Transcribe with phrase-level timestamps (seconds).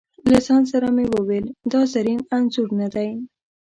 [0.31, 3.09] له ځانه سره مې وویل: دا زرین انځور نه دی.